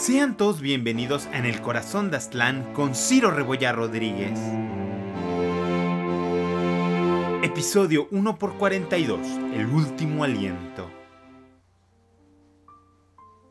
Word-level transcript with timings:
Sean 0.00 0.38
todos 0.38 0.62
bienvenidos 0.62 1.28
En 1.30 1.44
el 1.44 1.60
Corazón 1.60 2.10
de 2.10 2.16
Aztlán 2.16 2.72
con 2.72 2.94
Ciro 2.94 3.30
Rebolla 3.30 3.70
Rodríguez. 3.72 4.40
Episodio 7.42 8.08
1 8.10 8.30
x 8.40 8.50
42 8.58 9.20
El 9.52 9.66
último 9.66 10.24
aliento. 10.24 10.90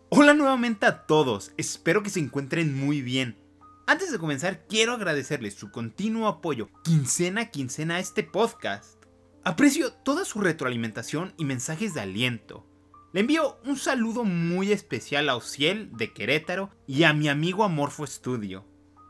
Hola 0.10 0.34
nuevamente 0.34 0.88
a 0.88 1.06
todos, 1.06 1.52
espero 1.58 2.02
que 2.02 2.10
se 2.10 2.20
encuentren 2.20 2.76
muy 2.76 3.04
bien. 3.04 3.38
Antes 3.86 4.12
de 4.12 4.18
comenzar, 4.18 4.66
quiero 4.66 4.94
agradecerles 4.94 5.54
su 5.54 5.70
continuo 5.70 6.28
apoyo, 6.28 6.70
quincena 6.84 7.42
a 7.42 7.52
quincena, 7.52 7.98
a 7.98 8.00
este 8.00 8.24
podcast. 8.24 9.06
Aprecio 9.44 9.94
toda 9.94 10.26
su 10.26 10.42
retroalimentación 10.42 11.32
y 11.38 11.46
mensajes 11.46 11.94
de 11.94 12.02
aliento. 12.02 12.69
Le 13.12 13.22
envío 13.22 13.58
un 13.66 13.76
saludo 13.76 14.24
muy 14.24 14.72
especial 14.72 15.30
a 15.30 15.36
Ociel 15.36 15.90
de 15.98 16.14
Querétaro 16.14 16.70
y 16.86 17.04
a 17.04 17.14
mi 17.14 17.28
amigo 17.28 17.64
Amorfo 17.64 18.06
Studio. 18.06 18.68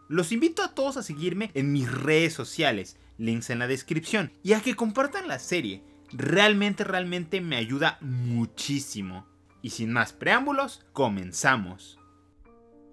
Los 0.07 0.31
invito 0.31 0.63
a 0.63 0.73
todos 0.73 0.95
a 0.95 1.03
seguirme 1.03 1.51
en 1.53 1.73
mis 1.73 1.91
redes 1.91 2.33
sociales, 2.33 2.97
links 3.17 3.49
en 3.49 3.59
la 3.59 3.67
descripción, 3.67 4.31
y 4.41 4.53
a 4.53 4.61
que 4.61 4.75
compartan 4.75 5.27
la 5.27 5.37
serie. 5.37 5.83
Realmente, 6.13 6.85
realmente 6.85 7.41
me 7.41 7.57
ayuda 7.57 7.97
muchísimo. 7.99 9.27
Y 9.61 9.71
sin 9.71 9.91
más 9.91 10.13
preámbulos, 10.13 10.85
comenzamos. 10.93 11.99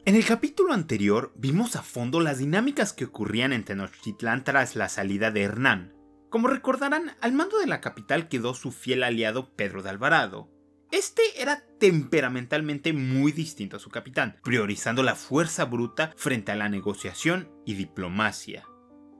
En 0.04 0.16
el 0.16 0.24
capítulo 0.24 0.72
anterior 0.72 1.32
vimos 1.36 1.76
a 1.76 1.82
fondo 1.82 2.20
las 2.20 2.38
dinámicas 2.38 2.92
que 2.92 3.04
ocurrían 3.04 3.52
en 3.52 3.64
Tenochtitlán 3.64 4.42
tras 4.42 4.74
la 4.74 4.88
salida 4.88 5.30
de 5.30 5.42
Hernán. 5.42 5.94
Como 6.30 6.48
recordarán, 6.48 7.12
al 7.20 7.32
mando 7.32 7.60
de 7.60 7.68
la 7.68 7.80
capital 7.80 8.28
quedó 8.28 8.54
su 8.54 8.72
fiel 8.72 9.04
aliado 9.04 9.54
Pedro 9.54 9.82
de 9.82 9.90
Alvarado, 9.90 10.50
este 10.96 11.22
era 11.36 11.62
temperamentalmente 11.78 12.92
muy 12.92 13.30
distinto 13.32 13.76
a 13.76 13.80
su 13.80 13.90
capitán, 13.90 14.40
priorizando 14.42 15.02
la 15.02 15.14
fuerza 15.14 15.66
bruta 15.66 16.12
frente 16.16 16.52
a 16.52 16.56
la 16.56 16.68
negociación 16.68 17.50
y 17.66 17.74
diplomacia. 17.74 18.66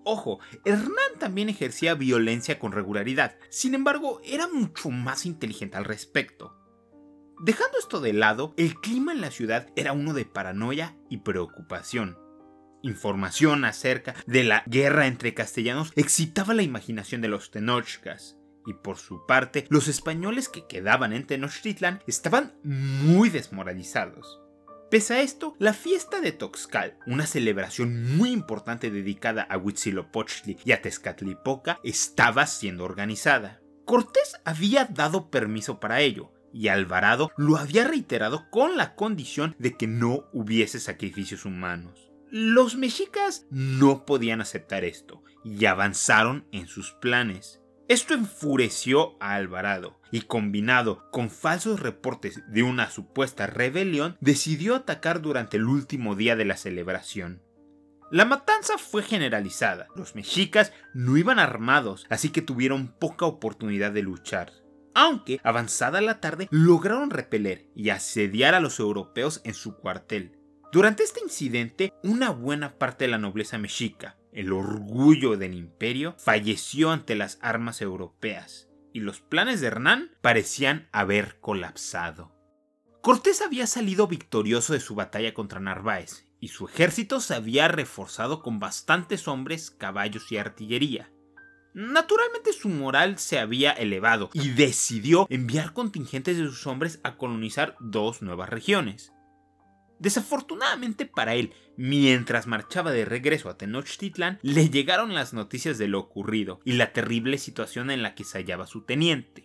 Ojo, 0.05 0.39
Hernán 0.65 1.19
también 1.19 1.49
ejercía 1.49 1.95
violencia 1.95 2.59
con 2.59 2.73
regularidad, 2.73 3.37
sin 3.51 3.75
embargo 3.75 4.21
era 4.25 4.49
mucho 4.49 4.91
más 4.91 5.27
inteligente 5.27 5.77
al 5.77 5.85
respecto. 5.85 6.57
Dejando 7.41 7.79
esto 7.79 8.01
de 8.01 8.15
lado, 8.15 8.55
el 8.57 8.77
clima 8.81 9.13
en 9.13 9.21
la 9.21 9.31
ciudad 9.31 9.69
era 9.77 9.93
uno 9.93 10.15
de 10.15 10.25
paranoia 10.25 10.97
y 11.11 11.19
preocupación. 11.19 12.17
Información 12.83 13.65
acerca 13.65 14.15
de 14.27 14.45
la 14.45 14.63
guerra 14.67 15.07
entre 15.07 15.35
castellanos 15.35 15.93
excitaba 15.97 16.55
la 16.55 16.63
imaginación 16.63 17.21
de 17.21 17.29
los 17.29 17.51
tenochcas, 17.51 18.36
y 18.67 18.75
por 18.75 18.99
su 18.99 19.25
parte, 19.27 19.67
los 19.71 19.89
españoles 19.89 20.49
que 20.49 20.67
quedaban 20.67 21.13
en 21.13 21.27
Tenochtitlan 21.27 22.03
estaban 22.07 22.55
muy 22.63 23.31
desmoralizados. 23.31 24.41
Pese 24.91 25.15
a 25.15 25.21
esto, 25.21 25.57
la 25.59 25.73
fiesta 25.73 26.21
de 26.21 26.31
Toxcal, 26.31 26.97
una 27.07 27.27
celebración 27.27 28.17
muy 28.17 28.31
importante 28.31 28.91
dedicada 28.91 29.43
a 29.43 29.59
Huitzilopochtli 29.59 30.59
y 30.65 30.73
a 30.73 30.81
Tezcatlipoca, 30.81 31.81
estaba 31.83 32.47
siendo 32.47 32.85
organizada. 32.85 33.61
Cortés 33.85 34.37
había 34.45 34.85
dado 34.85 35.29
permiso 35.29 35.81
para 35.81 36.01
ello, 36.01 36.33
y 36.53 36.69
Alvarado 36.69 37.33
lo 37.37 37.57
había 37.57 37.87
reiterado 37.87 38.49
con 38.51 38.77
la 38.77 38.95
condición 38.95 39.57
de 39.59 39.77
que 39.77 39.89
no 39.89 40.29
hubiese 40.33 40.79
sacrificios 40.79 41.45
humanos. 41.45 42.13
Los 42.31 42.77
mexicas 42.77 43.47
no 43.51 44.07
podían 44.07 44.41
aceptar 44.41 44.85
esto, 44.85 45.23
y 45.45 45.67
avanzaron 45.67 46.47
en 46.53 46.69
sus 46.69 46.93
planes. 46.93 47.61
Esto 47.89 48.15
enfureció 48.15 49.17
a 49.21 49.35
Alvarado 49.35 50.01
y 50.11 50.23
combinado 50.23 51.09
con 51.13 51.31
falsos 51.31 51.79
reportes 51.79 52.43
de 52.49 52.65
una 52.65 52.91
supuesta 52.91 53.47
rebelión, 53.47 54.17
decidió 54.21 54.75
atacar 54.75 55.23
durante 55.23 55.57
el 55.57 55.67
último 55.67 56.17
día 56.17 56.35
de 56.35 56.45
la 56.45 56.57
celebración. 56.57 57.43
La 58.11 58.25
matanza 58.25 58.77
fue 58.77 59.05
generalizada. 59.05 59.87
Los 59.95 60.17
mexicas 60.17 60.73
no 60.95 61.17
iban 61.17 61.39
armados, 61.39 62.07
así 62.09 62.31
que 62.31 62.43
tuvieron 62.43 62.89
poca 62.89 63.25
oportunidad 63.25 63.93
de 63.93 64.03
luchar. 64.03 64.53
Aunque, 64.95 65.41
avanzada 65.45 66.01
la 66.01 66.21
tarde, 66.21 66.49
lograron 66.51 67.11
repeler 67.11 67.69
y 67.77 67.91
asediar 67.91 68.55
a 68.55 68.61
los 68.61 68.81
europeos 68.81 69.43
en 69.45 69.55
su 69.55 69.77
cuartel. 69.77 70.39
Durante 70.73 71.05
este 71.05 71.21
incidente, 71.21 71.93
una 72.03 72.31
buena 72.31 72.79
parte 72.79 73.05
de 73.05 73.11
la 73.11 73.19
nobleza 73.19 73.59
mexica, 73.59 74.17
el 74.37 74.53
orgullo 74.53 75.37
del 75.37 75.55
imperio, 75.55 76.15
falleció 76.19 76.93
ante 76.93 77.17
las 77.17 77.39
armas 77.41 77.81
europeas, 77.81 78.69
y 78.93 79.01
los 79.01 79.21
planes 79.21 79.61
de 79.61 79.69
Hernán 79.69 80.13
parecían 80.21 80.89
haber 80.93 81.41
colapsado. 81.41 82.33
Cortés 83.01 83.41
había 83.41 83.67
salido 83.67 84.07
victorioso 84.07 84.75
de 84.75 84.81
su 84.81 84.95
batalla 84.95 85.33
contra 85.33 85.59
Narváez, 85.59 86.27
y 86.39 86.49
su 86.49 86.69
ejército 86.69 87.21
se 87.21 87.35
había 87.35 87.67
reforzado 87.69 88.43
con 88.43 88.61
bastantes 88.61 89.27
hombres, 89.27 89.71
caballos 89.71 90.31
y 90.31 90.37
artillería. 90.37 91.11
Naturalmente 91.73 92.53
su 92.53 92.69
moral 92.69 93.19
se 93.19 93.39
había 93.39 93.73
elevado 93.73 94.29
y 94.35 94.51
decidió 94.51 95.27
enviar 95.31 95.73
contingentes 95.73 96.37
de 96.37 96.45
sus 96.45 96.67
hombres 96.67 97.01
a 97.05 97.17
colonizar 97.17 97.77
dos 97.81 98.21
nuevas 98.21 98.51
regiones. 98.51 99.13
Desafortunadamente 99.99 101.07
para 101.07 101.35
él, 101.35 101.55
mientras 101.77 102.47
marchaba 102.47 102.93
de 102.93 103.05
regreso 103.05 103.49
a 103.49 103.57
Tenochtitlan, 103.57 104.39
le 104.43 104.69
llegaron 104.69 105.15
las 105.15 105.33
noticias 105.33 105.79
de 105.79 105.89
lo 105.89 106.01
ocurrido 106.01 106.61
y 106.65 106.73
la 106.73 106.93
terrible 106.93 107.39
situación 107.39 107.91
en 107.91 108.03
la 108.03 108.15
que 108.15 108.25
se 108.25 108.39
hallaba 108.39 108.67
su 108.67 108.83
teniente. 108.83 109.45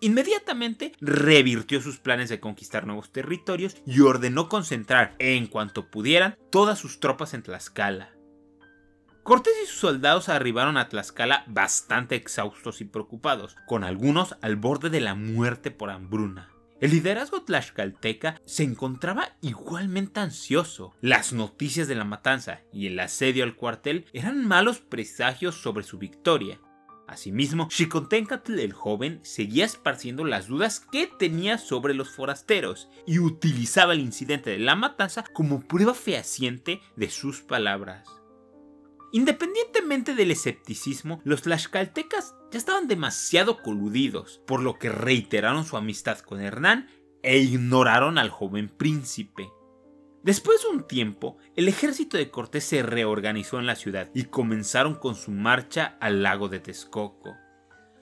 Inmediatamente 0.00 0.92
revirtió 1.00 1.80
sus 1.80 1.98
planes 1.98 2.28
de 2.28 2.38
conquistar 2.38 2.86
nuevos 2.86 3.10
territorios 3.10 3.76
y 3.86 4.00
ordenó 4.00 4.48
concentrar, 4.48 5.16
en 5.18 5.46
cuanto 5.46 5.90
pudieran, 5.90 6.36
todas 6.50 6.78
sus 6.78 7.00
tropas 7.00 7.32
en 7.34 7.42
Tlaxcala. 7.42 8.14
Cortés 9.22 9.54
y 9.62 9.66
sus 9.66 9.78
soldados 9.78 10.28
arribaron 10.28 10.76
a 10.76 10.88
Tlaxcala 10.88 11.44
bastante 11.46 12.14
exhaustos 12.14 12.82
y 12.82 12.84
preocupados, 12.84 13.56
con 13.66 13.82
algunos 13.82 14.36
al 14.42 14.56
borde 14.56 14.90
de 14.90 15.00
la 15.00 15.14
muerte 15.14 15.70
por 15.70 15.90
hambruna. 15.90 16.53
El 16.80 16.90
liderazgo 16.90 17.42
tlaxcalteca 17.42 18.40
se 18.44 18.64
encontraba 18.64 19.36
igualmente 19.40 20.20
ansioso. 20.20 20.92
Las 21.00 21.32
noticias 21.32 21.86
de 21.86 21.94
la 21.94 22.04
matanza 22.04 22.62
y 22.72 22.88
el 22.88 22.98
asedio 22.98 23.44
al 23.44 23.54
cuartel 23.54 24.06
eran 24.12 24.46
malos 24.46 24.80
presagios 24.80 25.54
sobre 25.54 25.84
su 25.84 25.98
victoria. 25.98 26.60
Asimismo, 27.06 27.68
Xicontencatl 27.70 28.58
el 28.58 28.72
joven 28.72 29.20
seguía 29.22 29.66
esparciendo 29.66 30.24
las 30.24 30.48
dudas 30.48 30.80
que 30.80 31.06
tenía 31.06 31.58
sobre 31.58 31.94
los 31.94 32.10
forasteros 32.10 32.88
y 33.06 33.18
utilizaba 33.20 33.92
el 33.92 34.00
incidente 34.00 34.50
de 34.50 34.58
la 34.58 34.74
matanza 34.74 35.24
como 35.32 35.60
prueba 35.60 35.94
fehaciente 35.94 36.80
de 36.96 37.10
sus 37.10 37.40
palabras. 37.42 38.08
Independientemente 39.12 40.16
del 40.16 40.32
escepticismo, 40.32 41.20
los 41.22 41.42
tlaxcaltecas 41.42 42.34
ya 42.54 42.58
estaban 42.58 42.86
demasiado 42.86 43.62
coludidos, 43.62 44.40
por 44.46 44.62
lo 44.62 44.78
que 44.78 44.88
reiteraron 44.88 45.64
su 45.64 45.76
amistad 45.76 46.20
con 46.20 46.40
Hernán 46.40 46.88
e 47.20 47.38
ignoraron 47.38 48.16
al 48.16 48.30
joven 48.30 48.68
príncipe. 48.68 49.50
Después 50.22 50.62
de 50.62 50.68
un 50.68 50.86
tiempo, 50.86 51.36
el 51.56 51.66
ejército 51.66 52.16
de 52.16 52.30
Cortés 52.30 52.62
se 52.62 52.84
reorganizó 52.84 53.58
en 53.58 53.66
la 53.66 53.74
ciudad 53.74 54.08
y 54.14 54.26
comenzaron 54.26 54.94
con 54.94 55.16
su 55.16 55.32
marcha 55.32 55.96
al 56.00 56.22
lago 56.22 56.48
de 56.48 56.60
Texcoco. 56.60 57.34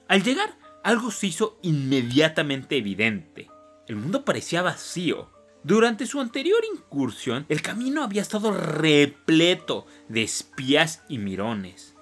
Al 0.07 0.21
llegar, 0.21 0.55
algo 0.83 1.09
se 1.09 1.25
hizo 1.25 1.57
inmediatamente 1.63 2.77
evidente. 2.77 3.49
El 3.87 3.95
mundo 3.95 4.23
parecía 4.23 4.61
vacío, 4.61 5.31
durante 5.63 6.05
su 6.05 6.21
anterior 6.21 6.59
incursión, 6.71 7.47
el 7.49 7.63
camino 7.63 8.03
había 8.03 8.21
estado 8.21 8.51
repleto 8.51 9.87
de 10.09 10.21
espías 10.21 11.03
y 11.09 11.17
mirones. 11.17 11.92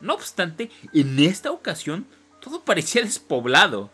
No 0.00 0.14
obstante, 0.14 0.70
en 0.92 1.18
esta 1.18 1.50
ocasión 1.50 2.06
todo 2.40 2.64
parecía 2.64 3.02
despoblado. 3.02 3.90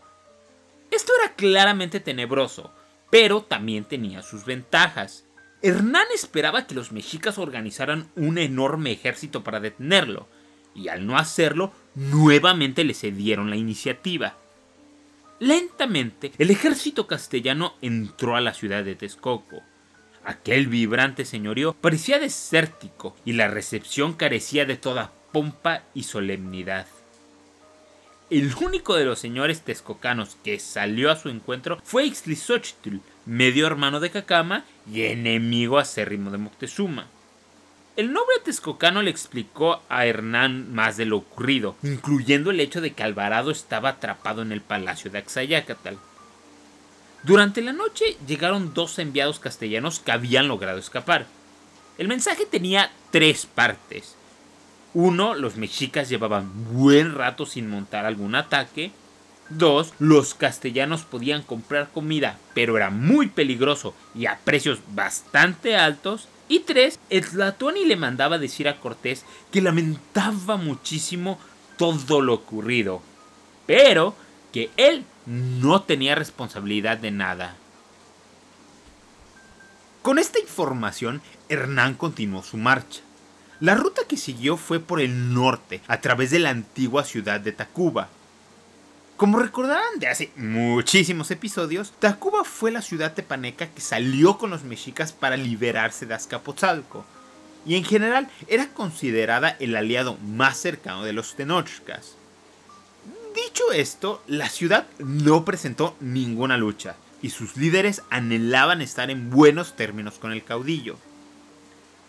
Esto 0.89 1.13
era 1.21 1.35
claramente 1.35 1.99
tenebroso, 1.99 2.73
pero 3.09 3.43
también 3.43 3.85
tenía 3.85 4.21
sus 4.21 4.45
ventajas. 4.45 5.25
Hernán 5.61 6.07
esperaba 6.13 6.67
que 6.67 6.75
los 6.75 6.91
mexicas 6.91 7.37
organizaran 7.37 8.09
un 8.15 8.37
enorme 8.37 8.91
ejército 8.91 9.43
para 9.43 9.59
detenerlo, 9.59 10.27
y 10.75 10.87
al 10.87 11.05
no 11.05 11.17
hacerlo, 11.17 11.71
nuevamente 11.95 12.83
le 12.83 12.93
cedieron 12.93 13.49
la 13.49 13.55
iniciativa. 13.55 14.35
Lentamente, 15.39 16.31
el 16.37 16.51
ejército 16.51 17.07
castellano 17.07 17.75
entró 17.81 18.35
a 18.35 18.41
la 18.41 18.53
ciudad 18.53 18.83
de 18.83 18.95
Texcoco. 18.95 19.61
Aquel 20.23 20.67
vibrante 20.67 21.25
señorío 21.25 21.73
parecía 21.73 22.19
desértico 22.19 23.15
y 23.25 23.33
la 23.33 23.47
recepción 23.47 24.13
carecía 24.13 24.65
de 24.65 24.77
toda 24.77 25.13
pompa 25.31 25.83
y 25.93 26.03
solemnidad. 26.03 26.87
El 28.29 28.55
único 28.55 28.95
de 28.95 29.03
los 29.03 29.19
señores 29.19 29.61
texcocanos 29.61 30.37
que 30.41 30.57
salió 30.59 31.11
a 31.11 31.17
su 31.17 31.27
encuentro 31.27 31.79
fue 31.83 32.05
Ixtlisochtl, 32.05 32.97
medio 33.25 33.67
hermano 33.67 33.99
de 33.99 34.09
Cacama 34.09 34.63
y 34.89 35.03
enemigo 35.03 35.79
acérrimo 35.79 36.31
de 36.31 36.37
Moctezuma. 36.37 37.07
El 37.97 38.13
noble 38.13 38.35
texcocano 38.45 39.01
le 39.01 39.11
explicó 39.11 39.81
a 39.89 40.05
Hernán 40.05 40.73
más 40.73 40.95
de 40.95 41.05
lo 41.05 41.17
ocurrido, 41.17 41.75
incluyendo 41.83 42.51
el 42.51 42.61
hecho 42.61 42.79
de 42.79 42.93
que 42.93 43.03
Alvarado 43.03 43.51
estaba 43.51 43.89
atrapado 43.89 44.41
en 44.41 44.53
el 44.53 44.61
palacio 44.61 45.11
de 45.11 45.17
Axayácatl. 45.17 45.95
Durante 47.23 47.61
la 47.61 47.73
noche 47.73 48.17
llegaron 48.25 48.73
dos 48.73 48.97
enviados 48.97 49.39
castellanos 49.39 49.99
que 49.99 50.13
habían 50.13 50.47
logrado 50.47 50.79
escapar. 50.79 51.27
El 51.97 52.07
mensaje 52.07 52.45
tenía 52.45 52.91
tres 53.11 53.45
partes. 53.45 54.15
Uno, 54.93 55.35
los 55.35 55.55
mexicas 55.55 56.09
llevaban 56.09 56.51
buen 56.73 57.15
rato 57.15 57.45
sin 57.45 57.69
montar 57.69 58.05
algún 58.05 58.35
ataque. 58.35 58.91
Dos, 59.49 59.93
los 59.99 60.33
castellanos 60.33 61.03
podían 61.03 61.43
comprar 61.43 61.89
comida, 61.89 62.37
pero 62.53 62.77
era 62.77 62.89
muy 62.89 63.27
peligroso 63.27 63.93
y 64.15 64.25
a 64.25 64.39
precios 64.43 64.79
bastante 64.93 65.75
altos. 65.75 66.27
Y 66.47 66.59
tres, 66.59 66.99
el 67.09 67.25
Tlatuani 67.25 67.85
le 67.85 67.95
mandaba 67.95 68.37
decir 68.37 68.67
a 68.67 68.79
Cortés 68.79 69.25
que 69.51 69.61
lamentaba 69.61 70.57
muchísimo 70.57 71.39
todo 71.77 72.21
lo 72.21 72.33
ocurrido, 72.33 73.01
pero 73.65 74.15
que 74.51 74.69
él 74.75 75.05
no 75.25 75.83
tenía 75.83 76.15
responsabilidad 76.15 76.97
de 76.97 77.11
nada. 77.11 77.55
Con 80.01 80.19
esta 80.19 80.39
información, 80.39 81.21
Hernán 81.47 81.93
continuó 81.93 82.43
su 82.43 82.57
marcha. 82.57 83.01
La 83.61 83.75
ruta 83.75 84.01
que 84.07 84.17
siguió 84.17 84.57
fue 84.57 84.79
por 84.79 84.99
el 84.99 85.35
norte, 85.35 85.81
a 85.87 86.01
través 86.01 86.31
de 86.31 86.39
la 86.39 86.49
antigua 86.49 87.03
ciudad 87.03 87.39
de 87.39 87.51
Tacuba. 87.51 88.09
Como 89.17 89.37
recordarán 89.37 89.99
de 89.99 90.07
hace 90.07 90.31
muchísimos 90.35 91.29
episodios, 91.29 91.93
Tacuba 91.99 92.43
fue 92.43 92.71
la 92.71 92.81
ciudad 92.81 93.13
tepaneca 93.13 93.67
que 93.67 93.81
salió 93.81 94.39
con 94.39 94.49
los 94.49 94.63
mexicas 94.63 95.13
para 95.13 95.37
liberarse 95.37 96.07
de 96.07 96.15
Azcapotzalco, 96.15 97.05
y 97.63 97.75
en 97.75 97.83
general 97.83 98.31
era 98.47 98.69
considerada 98.69 99.55
el 99.59 99.75
aliado 99.75 100.17
más 100.25 100.57
cercano 100.57 101.03
de 101.03 101.13
los 101.13 101.35
Tenochcas. 101.35 102.15
Dicho 103.35 103.71
esto, 103.73 104.23
la 104.25 104.49
ciudad 104.49 104.87
no 104.97 105.45
presentó 105.45 105.95
ninguna 105.99 106.57
lucha, 106.57 106.95
y 107.21 107.29
sus 107.29 107.55
líderes 107.57 108.01
anhelaban 108.09 108.81
estar 108.81 109.11
en 109.11 109.29
buenos 109.29 109.75
términos 109.75 110.15
con 110.15 110.31
el 110.31 110.43
caudillo. 110.43 110.97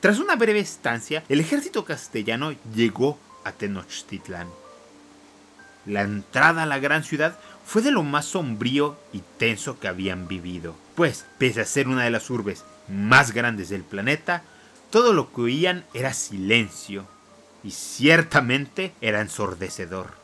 Tras 0.02 0.18
una 0.18 0.34
breve 0.34 0.58
estancia, 0.58 1.22
el 1.28 1.38
ejército 1.38 1.84
castellano 1.84 2.56
llegó 2.74 3.20
a 3.44 3.52
Tenochtitlán. 3.52 4.48
La 5.86 6.02
entrada 6.02 6.64
a 6.64 6.66
la 6.66 6.80
gran 6.80 7.04
ciudad 7.04 7.38
fue 7.64 7.82
de 7.82 7.92
lo 7.92 8.02
más 8.02 8.24
sombrío 8.24 8.98
y 9.12 9.22
tenso 9.38 9.78
que 9.78 9.86
habían 9.86 10.26
vivido, 10.26 10.74
pues, 10.96 11.24
pese 11.38 11.60
a 11.60 11.64
ser 11.64 11.86
una 11.86 12.02
de 12.02 12.10
las 12.10 12.30
urbes 12.30 12.64
más 12.88 13.30
grandes 13.30 13.68
del 13.68 13.84
planeta, 13.84 14.42
todo 14.90 15.12
lo 15.12 15.32
que 15.32 15.42
oían 15.42 15.84
era 15.94 16.14
silencio, 16.14 17.06
y 17.62 17.70
ciertamente 17.70 18.94
era 19.00 19.20
ensordecedor. 19.20 20.14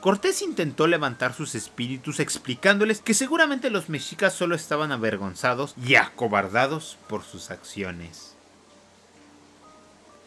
Cortés 0.00 0.42
intentó 0.42 0.88
levantar 0.88 1.34
sus 1.34 1.54
espíritus 1.54 2.18
explicándoles 2.18 3.00
que 3.00 3.14
seguramente 3.14 3.70
los 3.70 3.88
mexicas 3.88 4.34
solo 4.34 4.56
estaban 4.56 4.90
avergonzados 4.90 5.76
y 5.80 5.94
acobardados 5.94 6.98
por 7.08 7.22
sus 7.22 7.52
acciones. 7.52 8.35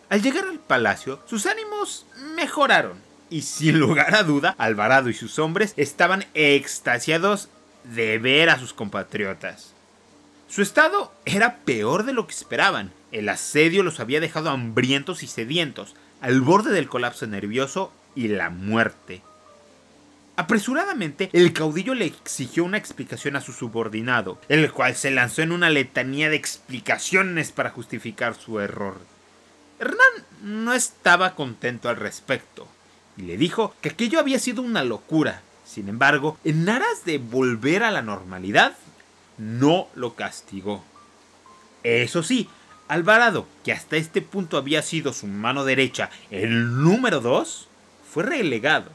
Al 0.09 0.23
llegar 0.23 0.45
al 0.45 0.59
palacio, 0.59 1.19
sus 1.27 1.45
ánimos 1.45 2.05
mejoraron. 2.35 2.97
Y 3.29 3.43
sin 3.43 3.79
lugar 3.79 4.15
a 4.15 4.23
duda, 4.23 4.55
Alvarado 4.57 5.09
y 5.09 5.13
sus 5.13 5.37
hombres 5.37 5.73
estaban 5.77 6.25
extasiados 6.33 7.49
de 7.83 8.17
ver 8.17 8.49
a 8.49 8.57
sus 8.57 8.73
compatriotas. 8.73 9.73
Su 10.47 10.63
estado 10.63 11.13
era 11.25 11.57
peor 11.57 12.05
de 12.05 12.13
lo 12.13 12.25
que 12.25 12.33
esperaban. 12.33 12.91
El 13.11 13.29
asedio 13.29 13.83
los 13.83 13.99
había 13.99 14.19
dejado 14.19 14.49
hambrientos 14.49 15.21
y 15.21 15.27
sedientos, 15.27 15.95
al 16.21 16.41
borde 16.41 16.71
del 16.71 16.89
colapso 16.89 17.27
nervioso 17.27 17.93
y 18.15 18.29
la 18.29 18.49
muerte. 18.49 19.21
Apresuradamente, 20.37 21.29
el 21.33 21.53
caudillo 21.53 21.93
le 21.93 22.05
exigió 22.05 22.63
una 22.63 22.77
explicación 22.77 23.35
a 23.35 23.41
su 23.41 23.53
subordinado, 23.53 24.39
el 24.49 24.71
cual 24.71 24.95
se 24.95 25.11
lanzó 25.11 25.43
en 25.43 25.51
una 25.51 25.69
letanía 25.69 26.29
de 26.29 26.37
explicaciones 26.37 27.51
para 27.51 27.69
justificar 27.69 28.33
su 28.33 28.59
error. 28.59 28.97
Hernán 29.79 30.25
no 30.43 30.73
estaba 30.73 31.35
contento 31.35 31.89
al 31.89 31.95
respecto 31.95 32.67
y 33.17 33.23
le 33.23 33.37
dijo 33.37 33.73
que 33.81 33.89
aquello 33.89 34.19
había 34.19 34.39
sido 34.39 34.61
una 34.61 34.83
locura. 34.83 35.41
Sin 35.65 35.87
embargo, 35.87 36.37
en 36.43 36.67
aras 36.67 37.05
de 37.05 37.17
volver 37.17 37.83
a 37.83 37.91
la 37.91 38.01
normalidad, 38.01 38.75
no 39.37 39.87
lo 39.95 40.15
castigó. 40.15 40.83
Eso 41.83 42.23
sí, 42.23 42.49
Alvarado, 42.87 43.47
que 43.63 43.71
hasta 43.71 43.97
este 43.97 44.21
punto 44.21 44.57
había 44.57 44.81
sido 44.81 45.13
su 45.13 45.27
mano 45.27 45.63
derecha, 45.63 46.09
el 46.31 46.81
número 46.81 47.21
dos, 47.21 47.67
fue 48.11 48.23
relegado. 48.23 48.89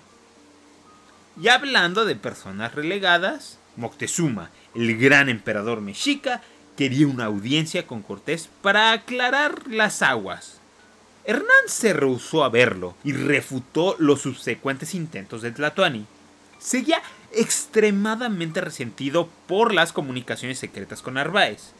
Y 1.41 1.49
hablando 1.49 2.05
de 2.05 2.17
personas 2.17 2.75
relegadas, 2.75 3.59
Moctezuma, 3.77 4.51
el 4.75 4.99
gran 4.99 5.29
emperador 5.29 5.81
mexica, 5.81 6.43
quería 6.77 7.07
una 7.07 7.27
audiencia 7.27 7.87
con 7.87 8.03
Cortés 8.03 8.49
para 8.63 8.93
aclarar 8.93 9.63
las 9.69 10.03
aguas. 10.03 10.61
Hernán 11.27 11.69
se 11.69 11.95
rehusó 11.95 12.45
a 12.45 12.51
verlo 12.51 12.95
y 13.03 13.13
refutó 13.13 13.97
los 13.99 14.21
subsecuentes 14.21 14.95
intentos 14.95 15.41
de 15.41 15.53
Tlatoani. 15.53 16.05
Seguía 16.59 17.03
extremadamente 17.33 18.61
resentido 18.61 19.29
por 19.47 19.73
las 19.73 19.93
comunicaciones 19.93 20.59
secretas 20.59 21.01
con 21.01 21.15
Narváez. 21.15 21.73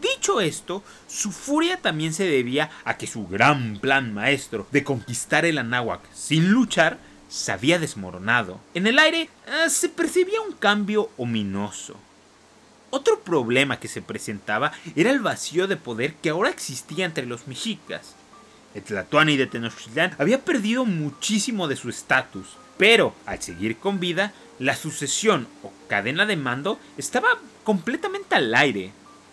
Dicho 0.00 0.40
esto, 0.40 0.84
su 1.08 1.32
furia 1.32 1.82
también 1.82 2.14
se 2.14 2.24
debía 2.24 2.70
a 2.84 2.96
que 2.96 3.08
su 3.08 3.26
gran 3.26 3.78
plan 3.80 4.14
maestro 4.14 4.68
de 4.70 4.84
conquistar 4.84 5.44
el 5.44 5.58
Anáhuac 5.58 6.00
sin 6.14 6.50
luchar 6.50 6.98
se 7.28 7.50
había 7.50 7.80
desmoronado. 7.80 8.60
En 8.74 8.86
el 8.86 9.00
aire 9.00 9.28
eh, 9.48 9.68
se 9.68 9.88
percibía 9.88 10.40
un 10.40 10.52
cambio 10.52 11.10
ominoso. 11.16 11.96
Otro 12.90 13.18
problema 13.20 13.80
que 13.80 13.88
se 13.88 14.00
presentaba 14.00 14.72
era 14.94 15.10
el 15.10 15.18
vacío 15.18 15.66
de 15.66 15.76
poder 15.76 16.14
que 16.14 16.30
ahora 16.30 16.50
existía 16.50 17.04
entre 17.04 17.26
los 17.26 17.48
mexicas. 17.48 18.14
El 18.76 18.82
Tlatoani 18.82 19.38
de 19.38 19.46
Tenochtitlán 19.46 20.14
había 20.18 20.44
perdido 20.44 20.84
muchísimo 20.84 21.66
de 21.66 21.76
su 21.76 21.88
estatus, 21.88 22.58
pero 22.76 23.14
al 23.24 23.40
seguir 23.40 23.78
con 23.78 24.00
vida, 24.00 24.34
la 24.58 24.76
sucesión 24.76 25.48
o 25.62 25.72
cadena 25.88 26.26
de 26.26 26.36
mando 26.36 26.78
estaba 26.98 27.26
completamente 27.64 28.34
al 28.34 28.54
aire. 28.54 28.92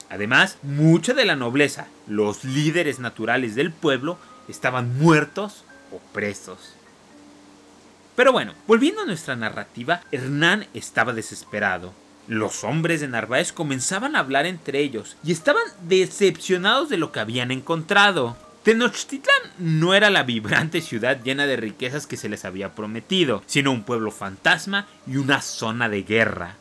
Además, 0.10 0.58
mucha 0.64 1.14
de 1.14 1.26
la 1.26 1.36
nobleza, 1.36 1.88
los 2.08 2.46
líderes 2.46 3.00
naturales 3.00 3.54
del 3.54 3.74
pueblo, 3.74 4.18
estaban 4.48 4.98
muertos 4.98 5.66
o 5.92 6.00
presos. 6.14 6.76
Pero 8.16 8.32
bueno, 8.32 8.54
volviendo 8.66 9.02
a 9.02 9.06
nuestra 9.06 9.36
narrativa, 9.36 10.04
Hernán 10.14 10.68
estaba 10.74 11.12
desesperado. 11.12 11.92
Los 12.30 12.64
hombres 12.64 13.02
de 13.02 13.10
Narváez 13.10 13.52
comenzaban 13.52 14.16
a 14.16 14.20
hablar 14.20 14.46
entre 14.46 14.80
ellos 14.80 15.18
y 15.22 15.34
estaban 15.34 15.64
decepcionados 15.82 16.88
de 16.88 16.96
lo 16.96 17.12
que 17.12 17.20
habían 17.20 17.52
encontrado. 17.52 18.38
Tenochtitlán 18.64 19.42
no 19.58 19.94
era 19.94 20.10
la 20.10 20.24
vibrante 20.24 20.80
ciudad 20.80 21.22
llena 21.22 21.46
de 21.46 21.58
riquezas 21.58 22.08
que 22.08 22.16
se 22.16 22.30
les 22.30 22.46
había 22.46 22.74
prometido, 22.76 23.44
sino 23.46 23.72
un 23.72 23.84
pueblo 23.84 24.10
fantasma 24.10 24.88
y 25.06 25.18
una 25.18 25.42
zona 25.42 25.90
de 25.90 26.04
guerra. 26.04 26.56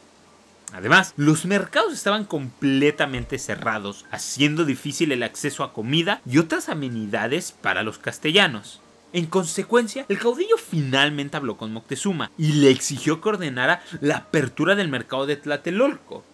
Además, 0.73 1.15
los 1.17 1.45
mercados 1.45 1.93
estaban 1.93 2.25
completamente 2.25 3.39
cerrados, 3.39 4.05
haciendo 4.11 4.65
difícil 4.65 5.13
el 5.13 5.23
acceso 5.23 5.63
a 5.63 5.73
comida 5.73 6.21
y 6.27 6.39
otras 6.39 6.69
amenidades 6.69 7.53
para 7.53 7.85
los 7.85 7.99
castellanos. 7.99 8.81
En 9.13 9.27
consecuencia, 9.27 10.05
el 10.09 10.19
caudillo 10.19 10.57
finalmente 10.57 11.37
habló 11.37 11.57
con 11.57 11.73
Moctezuma 11.73 12.33
y 12.37 12.55
le 12.55 12.71
exigió 12.71 13.21
que 13.21 13.29
ordenara 13.29 13.81
la 14.01 14.17
apertura 14.17 14.75
del 14.75 14.89
mercado 14.89 15.27
de 15.27 15.37
Tlatelolco. 15.37 16.25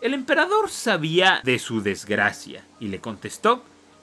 El 0.00 0.14
emperador 0.14 0.68
sabía 0.68 1.42
de 1.44 1.60
su 1.60 1.80
desgracia 1.80 2.64
y 2.80 2.88
le 2.88 2.98
contestó 2.98 3.62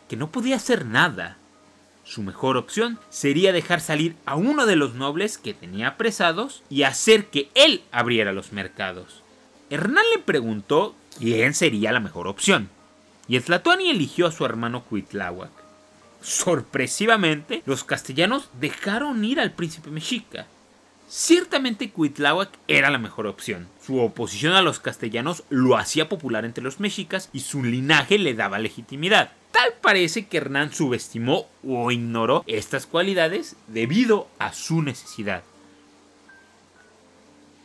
que 0.10 0.18
no 0.18 0.32
podía 0.32 0.58
hacer 0.58 0.86
nada. 0.86 1.38
Su 2.04 2.24
mejor 2.24 2.58
opción 2.58 3.00
sería 3.10 3.54
dejar 3.54 3.80
salir 3.80 4.16
a 4.26 4.36
uno 4.36 4.66
de 4.66 4.76
los 4.76 4.96
nobles 4.96 5.38
que 5.38 5.54
tenía 5.54 5.90
apresados 5.90 6.64
y 6.70 6.84
hacer 6.84 7.28
que 7.28 7.50
él 7.54 7.84
abriera 7.92 8.34
los 8.34 8.52
mercados. 8.52 9.22
Hernán 9.70 10.04
le 10.16 10.22
preguntó 10.22 10.96
quién 11.20 11.54
sería 11.54 11.92
la 11.92 12.00
mejor 12.00 12.28
opción, 12.28 12.70
y 13.28 13.36
el 13.36 13.44
Tlatoani 13.44 13.92
eligió 13.92 14.26
a 14.26 14.32
su 14.32 14.44
hermano 14.44 14.84
Cuitláhuac. 14.84 15.52
Sorpresivamente, 16.22 17.62
los 17.66 17.84
castellanos 17.84 18.50
dejaron 18.60 19.24
ir 19.24 19.40
al 19.40 19.52
príncipe 19.52 19.92
mexica. 19.92 20.48
Ciertamente 21.10 21.90
Cuitláhuac 21.90 22.52
era 22.68 22.92
la 22.92 23.00
mejor 23.00 23.26
opción. 23.26 23.68
Su 23.84 24.00
oposición 24.00 24.54
a 24.54 24.62
los 24.62 24.80
castellanos 24.80 25.44
lo 25.50 25.76
hacía 25.76 26.08
popular 26.08 26.46
entre 26.46 26.64
los 26.64 26.80
mexicas 26.80 27.30
y 27.34 27.40
su 27.40 27.64
linaje 27.64 28.20
le 28.20 28.36
daba 28.36 28.60
legitimidad. 28.60 29.32
Tal 29.52 29.74
parece 29.82 30.28
que 30.28 30.38
Hernán 30.38 30.72
subestimó 30.72 31.48
o 31.68 31.90
ignoró 31.90 32.44
estas 32.46 32.86
cualidades 32.86 33.56
debido 33.68 34.28
a 34.38 34.54
su 34.54 34.84
necesidad. 34.84 35.42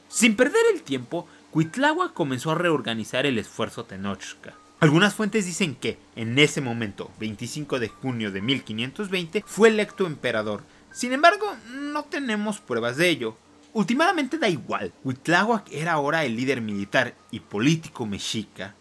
Sin 0.08 0.36
perder 0.36 0.62
el 0.72 0.80
tiempo, 0.80 1.28
Cuitláhuac 1.50 2.14
comenzó 2.14 2.50
a 2.50 2.54
reorganizar 2.54 3.26
el 3.26 3.38
esfuerzo 3.38 3.84
Tenochca. 3.84 4.54
Algunas 4.80 5.14
fuentes 5.14 5.44
dicen 5.44 5.74
que, 5.74 5.98
en 6.16 6.38
ese 6.38 6.62
momento, 6.62 7.10
25 7.20 7.78
de 7.78 7.88
junio 7.88 8.32
de 8.32 8.40
1520, 8.40 9.44
fue 9.46 9.68
electo 9.68 10.06
emperador. 10.06 10.62
Sin 10.94 11.12
embargo, 11.12 11.56
no 11.72 12.04
tenemos 12.04 12.60
pruebas 12.60 12.96
de 12.96 13.08
ello. 13.08 13.36
últimamente 13.72 14.38
da 14.38 14.48
igual, 14.48 14.92
Huitláhuac 15.02 15.68
era 15.72 15.94
ahora 15.94 16.24
el 16.24 16.36
líder 16.36 16.60
militar 16.60 17.16
y 17.32 17.40
político 17.40 18.06
mexica. 18.06 18.76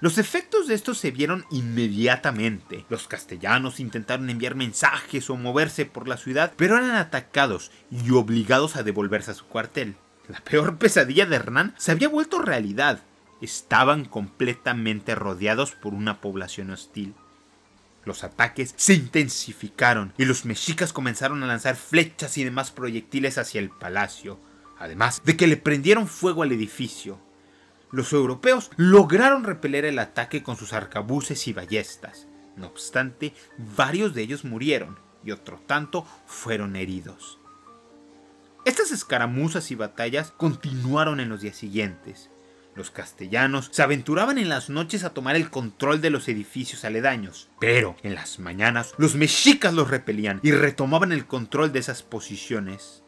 Los 0.00 0.16
efectos 0.16 0.66
de 0.66 0.74
esto 0.74 0.94
se 0.94 1.10
vieron 1.10 1.44
inmediatamente. 1.50 2.86
Los 2.88 3.06
castellanos 3.06 3.80
intentaron 3.80 4.30
enviar 4.30 4.54
mensajes 4.54 5.28
o 5.28 5.36
moverse 5.36 5.84
por 5.84 6.08
la 6.08 6.16
ciudad, 6.16 6.54
pero 6.56 6.78
eran 6.78 6.92
atacados 6.96 7.70
y 7.90 8.12
obligados 8.12 8.76
a 8.76 8.82
devolverse 8.82 9.32
a 9.32 9.34
su 9.34 9.44
cuartel. 9.44 9.96
La 10.26 10.40
peor 10.40 10.78
pesadilla 10.78 11.26
de 11.26 11.36
Hernán 11.36 11.74
se 11.76 11.92
había 11.92 12.08
vuelto 12.08 12.40
realidad. 12.40 13.02
Estaban 13.42 14.06
completamente 14.06 15.14
rodeados 15.14 15.72
por 15.72 15.92
una 15.92 16.22
población 16.22 16.70
hostil. 16.70 17.14
Los 18.08 18.24
ataques 18.24 18.72
se 18.78 18.94
intensificaron 18.94 20.14
y 20.16 20.24
los 20.24 20.46
mexicas 20.46 20.94
comenzaron 20.94 21.42
a 21.42 21.46
lanzar 21.46 21.76
flechas 21.76 22.38
y 22.38 22.44
demás 22.44 22.70
proyectiles 22.70 23.36
hacia 23.36 23.60
el 23.60 23.68
palacio, 23.68 24.40
además 24.78 25.20
de 25.26 25.36
que 25.36 25.46
le 25.46 25.58
prendieron 25.58 26.08
fuego 26.08 26.42
al 26.42 26.52
edificio. 26.52 27.20
Los 27.90 28.14
europeos 28.14 28.70
lograron 28.76 29.44
repeler 29.44 29.84
el 29.84 29.98
ataque 29.98 30.42
con 30.42 30.56
sus 30.56 30.72
arcabuces 30.72 31.46
y 31.48 31.52
ballestas. 31.52 32.28
No 32.56 32.68
obstante, 32.68 33.34
varios 33.76 34.14
de 34.14 34.22
ellos 34.22 34.42
murieron 34.42 34.98
y 35.22 35.32
otro 35.32 35.60
tanto 35.66 36.06
fueron 36.26 36.76
heridos. 36.76 37.38
Estas 38.64 38.90
escaramuzas 38.90 39.70
y 39.70 39.74
batallas 39.74 40.30
continuaron 40.30 41.20
en 41.20 41.28
los 41.28 41.42
días 41.42 41.56
siguientes. 41.56 42.30
Los 42.78 42.92
castellanos 42.92 43.70
se 43.72 43.82
aventuraban 43.82 44.38
en 44.38 44.48
las 44.48 44.70
noches 44.70 45.02
a 45.02 45.10
tomar 45.10 45.34
el 45.34 45.50
control 45.50 46.00
de 46.00 46.10
los 46.10 46.28
edificios 46.28 46.84
aledaños, 46.84 47.48
pero 47.58 47.96
en 48.04 48.14
las 48.14 48.38
mañanas 48.38 48.94
los 48.98 49.16
mexicas 49.16 49.74
los 49.74 49.90
repelían 49.90 50.38
y 50.44 50.52
retomaban 50.52 51.10
el 51.10 51.26
control 51.26 51.72
de 51.72 51.80
esas 51.80 52.04
posiciones. 52.04 53.02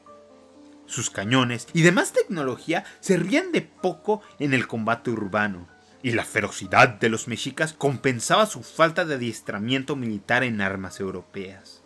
Sus 0.86 1.08
cañones 1.08 1.68
y 1.72 1.82
demás 1.82 2.12
tecnología 2.12 2.82
servían 2.98 3.52
de 3.52 3.62
poco 3.62 4.22
en 4.40 4.54
el 4.54 4.66
combate 4.66 5.10
urbano, 5.10 5.68
y 6.02 6.10
la 6.10 6.24
ferocidad 6.24 6.88
de 6.88 7.08
los 7.08 7.28
mexicas 7.28 7.72
compensaba 7.72 8.46
su 8.46 8.64
falta 8.64 9.04
de 9.04 9.14
adiestramiento 9.14 9.94
militar 9.94 10.42
en 10.42 10.62
armas 10.62 10.98
europeas. 10.98 11.84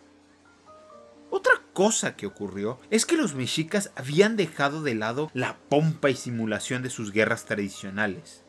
Otra 1.29 1.61
cosa 1.75 2.15
que 2.15 2.25
ocurrió 2.25 2.79
es 2.89 3.05
que 3.05 3.17
los 3.17 3.35
mexicas 3.35 3.91
habían 3.95 4.37
dejado 4.37 4.81
de 4.81 4.95
lado 4.95 5.29
la 5.33 5.57
pompa 5.69 6.09
y 6.09 6.15
simulación 6.15 6.81
de 6.81 6.89
sus 6.89 7.11
guerras 7.11 7.45
tradicionales. 7.45 8.43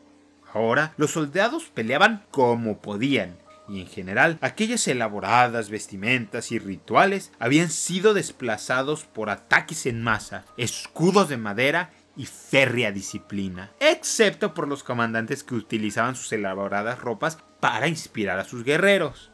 Ahora 0.53 0.93
los 0.97 1.11
soldados 1.11 1.65
peleaban 1.65 2.25
como 2.31 2.81
podían, 2.81 3.37
y 3.67 3.81
en 3.81 3.87
general 3.87 4.37
aquellas 4.39 4.87
elaboradas 4.87 5.69
vestimentas 5.69 6.53
y 6.53 6.57
rituales 6.57 7.33
habían 7.37 7.69
sido 7.69 8.13
desplazados 8.13 9.03
por 9.03 9.29
ataques 9.29 9.85
en 9.85 10.01
masa, 10.01 10.45
escudos 10.55 11.27
de 11.27 11.35
madera 11.35 11.91
y 12.15 12.27
férrea 12.27 12.93
disciplina, 12.93 13.71
excepto 13.81 14.53
por 14.53 14.69
los 14.69 14.83
comandantes 14.83 15.43
que 15.43 15.55
utilizaban 15.55 16.15
sus 16.15 16.31
elaboradas 16.31 16.99
ropas 16.99 17.39
para 17.59 17.89
inspirar 17.89 18.39
a 18.39 18.45
sus 18.45 18.63
guerreros. 18.63 19.31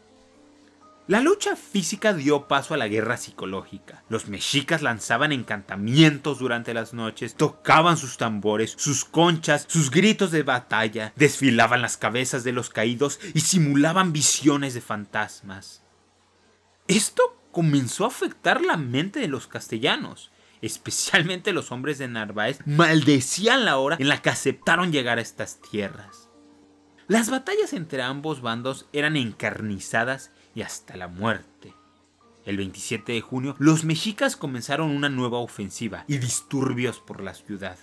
La 1.05 1.19
lucha 1.19 1.57
física 1.57 2.13
dio 2.13 2.47
paso 2.47 2.73
a 2.73 2.77
la 2.77 2.87
guerra 2.87 3.17
psicológica. 3.17 4.05
Los 4.07 4.29
mexicas 4.29 4.81
lanzaban 4.81 5.33
encantamientos 5.33 6.39
durante 6.39 6.73
las 6.73 6.93
noches, 6.93 7.35
tocaban 7.35 7.97
sus 7.97 8.15
tambores, 8.15 8.73
sus 8.77 9.03
conchas, 9.03 9.65
sus 9.67 9.91
gritos 9.91 10.31
de 10.31 10.43
batalla, 10.43 11.11
desfilaban 11.17 11.81
las 11.81 11.97
cabezas 11.97 12.45
de 12.45 12.53
los 12.53 12.69
caídos 12.69 13.19
y 13.33 13.41
simulaban 13.41 14.13
visiones 14.13 14.73
de 14.75 14.79
fantasmas. 14.81 15.83
Esto 16.87 17.37
comenzó 17.51 18.05
a 18.05 18.07
afectar 18.07 18.61
la 18.61 18.77
mente 18.77 19.19
de 19.19 19.27
los 19.27 19.47
castellanos. 19.47 20.31
Especialmente 20.61 21.51
los 21.51 21.73
hombres 21.73 21.97
de 21.97 22.07
Narváez 22.07 22.59
maldecían 22.65 23.65
la 23.65 23.77
hora 23.77 23.97
en 23.99 24.07
la 24.07 24.21
que 24.21 24.29
aceptaron 24.29 24.93
llegar 24.93 25.17
a 25.17 25.21
estas 25.21 25.59
tierras. 25.59 26.29
Las 27.07 27.29
batallas 27.29 27.73
entre 27.73 28.01
ambos 28.01 28.41
bandos 28.41 28.87
eran 28.93 29.17
encarnizadas 29.17 30.31
y 30.55 30.61
hasta 30.61 30.95
la 30.97 31.07
muerte. 31.07 31.73
El 32.45 32.57
27 32.57 33.13
de 33.13 33.21
junio, 33.21 33.55
los 33.57 33.85
mexicas 33.85 34.35
comenzaron 34.35 34.91
una 34.91 35.09
nueva 35.09 35.39
ofensiva 35.39 36.03
y 36.07 36.17
disturbios 36.17 36.99
por 36.99 37.21
la 37.21 37.33
ciudad. 37.33 37.77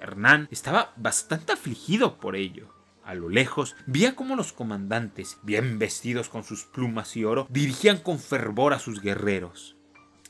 Hernán 0.00 0.48
estaba 0.50 0.92
bastante 0.96 1.52
afligido 1.52 2.18
por 2.18 2.36
ello. 2.36 2.68
A 3.04 3.14
lo 3.14 3.28
lejos, 3.28 3.74
veía 3.86 4.14
cómo 4.14 4.36
los 4.36 4.52
comandantes, 4.52 5.38
bien 5.42 5.78
vestidos 5.78 6.28
con 6.28 6.44
sus 6.44 6.64
plumas 6.64 7.16
y 7.16 7.24
oro, 7.24 7.46
dirigían 7.50 7.98
con 7.98 8.18
fervor 8.18 8.72
a 8.72 8.78
sus 8.78 9.00
guerreros. 9.00 9.76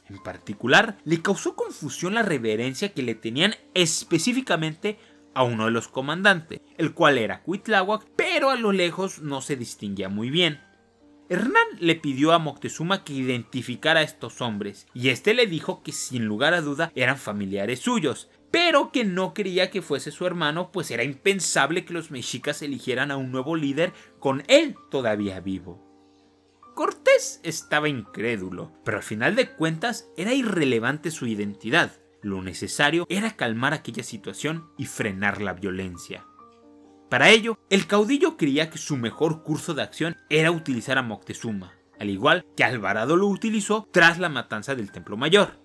En 0.09 0.23
particular, 0.23 0.99
le 1.05 1.23
causó 1.23 1.55
confusión 1.55 2.15
la 2.15 2.23
reverencia 2.23 2.93
que 2.93 3.03
le 3.03 3.15
tenían 3.15 3.55
específicamente 3.75 4.99
a 5.35 5.43
uno 5.43 5.67
de 5.67 5.71
los 5.71 5.89
comandantes, 5.89 6.61
el 6.79 6.95
cual 6.95 7.19
era 7.19 7.43
Cuitláhuac, 7.43 8.07
pero 8.17 8.51
a 8.51 8.57
lo 8.57 8.73
lejos 8.73 9.21
no 9.21 9.41
se 9.41 9.57
distinguía 9.57 10.09
muy 10.09 10.31
bien. 10.31 10.61
Hernán 11.29 11.67
le 11.81 11.95
pidió 11.95 12.33
a 12.33 12.39
Moctezuma 12.39 13.03
que 13.03 13.15
identificara 13.15 14.01
a 14.01 14.03
estos 14.03 14.41
hombres, 14.41 14.87
y 14.93 15.09
este 15.09 15.33
le 15.33 15.47
dijo 15.47 15.83
que 15.83 15.93
sin 15.93 16.27
lugar 16.27 16.53
a 16.53 16.61
duda 16.61 16.93
eran 16.95 17.17
familiares 17.17 17.81
suyos, 17.81 18.31
pero 18.51 18.93
que 18.93 19.05
no 19.05 19.35
quería 19.35 19.71
que 19.71 19.83
fuese 19.83 20.11
su 20.11 20.27
hermano, 20.27 20.71
pues 20.71 20.91
era 20.91 21.03
impensable 21.03 21.85
que 21.85 21.95
los 21.95 22.11
mexicas 22.11 22.63
eligieran 22.63 23.11
a 23.11 23.17
un 23.17 23.33
nuevo 23.33 23.57
líder 23.57 23.93
con 24.21 24.45
él 24.49 24.77
todavía 24.91 25.41
vivo. 25.41 25.83
Cortés 26.75 27.41
estaba 27.43 27.89
incrédulo, 27.89 28.73
pero 28.85 28.99
al 28.99 29.03
final 29.03 29.35
de 29.35 29.51
cuentas 29.51 30.09
era 30.17 30.35
irrelevante 30.35 31.11
su 31.11 31.27
identidad. 31.27 31.93
Lo 32.21 32.43
necesario 32.43 33.07
era 33.09 33.37
calmar 33.37 33.75
aquella 33.75 34.03
situación 34.03 34.71
y 34.77 34.87
frenar 34.87 35.41
la 35.41 35.53
violencia. 35.53 36.27
Para 37.15 37.31
ello, 37.31 37.61
el 37.71 37.87
caudillo 37.87 38.37
creía 38.37 38.71
que 38.71 38.79
su 38.79 38.97
mejor 38.97 39.45
curso 39.45 39.73
de 39.73 39.83
acción 39.83 40.17
era 40.29 40.51
utilizar 40.51 40.99
a 40.99 41.03
Moctezuma, 41.03 41.73
al 42.01 42.11
igual 42.11 42.45
que 42.57 42.65
Alvarado 42.65 43.15
lo 43.15 43.29
utilizó 43.29 43.89
tras 43.93 44.19
la 44.19 44.29
matanza 44.29 44.75
del 44.75 44.91
Templo 44.91 45.17
Mayor. 45.17 45.61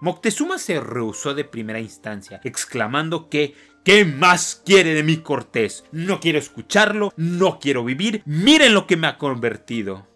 Moctezuma 0.00 0.58
se 0.58 0.80
rehusó 0.80 1.34
de 1.34 1.44
primera 1.44 1.78
instancia, 1.78 2.40
exclamando 2.42 3.28
que 3.28 3.54
¿Qué 3.84 4.04
más 4.04 4.60
quiere 4.66 4.92
de 4.94 5.04
mí 5.04 5.18
Cortés? 5.18 5.84
No 5.92 6.18
quiero 6.18 6.40
escucharlo, 6.40 7.12
no 7.16 7.60
quiero 7.60 7.84
vivir, 7.84 8.24
miren 8.26 8.74
lo 8.74 8.88
que 8.88 8.96
me 8.96 9.06
ha 9.06 9.18
convertido. 9.18 10.08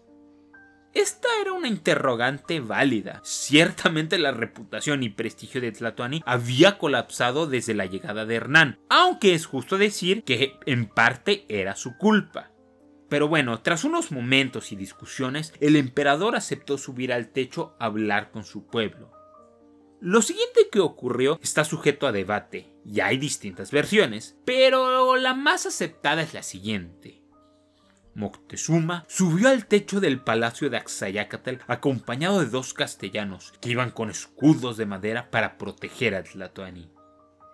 Esta 0.93 1.27
era 1.41 1.53
una 1.53 1.67
interrogante 1.67 2.59
válida. 2.59 3.21
Ciertamente 3.23 4.17
la 4.17 4.31
reputación 4.31 5.03
y 5.03 5.09
prestigio 5.09 5.61
de 5.61 5.71
Tlatoani 5.71 6.23
había 6.25 6.77
colapsado 6.77 7.45
desde 7.47 7.73
la 7.73 7.85
llegada 7.85 8.25
de 8.25 8.35
Hernán, 8.35 8.79
aunque 8.89 9.33
es 9.33 9.45
justo 9.45 9.77
decir 9.77 10.23
que 10.23 10.57
en 10.65 10.87
parte 10.87 11.45
era 11.49 11.75
su 11.75 11.97
culpa. 11.97 12.51
Pero 13.09 13.27
bueno, 13.27 13.61
tras 13.61 13.83
unos 13.83 14.11
momentos 14.11 14.71
y 14.71 14.75
discusiones, 14.75 15.53
el 15.61 15.75
emperador 15.75 16.35
aceptó 16.35 16.77
subir 16.77 17.13
al 17.13 17.29
techo 17.29 17.75
a 17.79 17.85
hablar 17.85 18.31
con 18.31 18.43
su 18.43 18.65
pueblo. 18.65 19.11
Lo 19.99 20.21
siguiente 20.21 20.67
que 20.71 20.79
ocurrió 20.79 21.39
está 21.41 21.63
sujeto 21.63 22.05
a 22.05 22.11
debate, 22.11 22.71
y 22.85 22.99
hay 22.99 23.17
distintas 23.17 23.71
versiones, 23.71 24.37
pero 24.45 25.15
la 25.15 25.33
más 25.33 25.65
aceptada 25.65 26.21
es 26.21 26.33
la 26.33 26.43
siguiente. 26.43 27.23
Moctezuma 28.17 29.05
subió 29.07 29.49
al 29.49 29.67
techo 29.67 29.99
del 29.99 30.19
palacio 30.19 30.71
de 30.71 30.77
Axayácatl 30.77 31.57
acompañado 31.67 32.39
de 32.39 32.47
dos 32.47 32.73
castellanos 32.73 33.53
que 33.61 33.69
iban 33.69 33.91
con 33.91 34.09
escudos 34.09 34.75
de 34.75 34.87
madera 34.87 35.29
para 35.29 35.59
proteger 35.59 36.15
a 36.15 36.23
Tlatoani. 36.23 36.91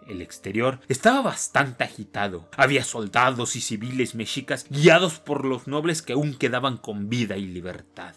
El 0.07 0.21
exterior 0.21 0.79
estaba 0.87 1.21
bastante 1.21 1.83
agitado. 1.83 2.49
Había 2.55 2.85
soldados 2.85 3.57
y 3.57 3.61
civiles 3.61 4.15
mexicas 4.15 4.65
guiados 4.69 5.19
por 5.19 5.43
los 5.43 5.67
nobles 5.67 6.01
que 6.01 6.13
aún 6.13 6.33
quedaban 6.33 6.77
con 6.77 7.09
vida 7.09 7.35
y 7.35 7.45
libertad. 7.45 8.15